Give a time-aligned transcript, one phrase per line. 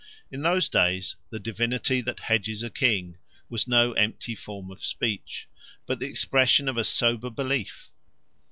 [0.31, 3.17] In those days the divinity that hedges a king
[3.49, 5.47] was no empty form of speech,
[5.85, 7.91] but the expression of a sober belief.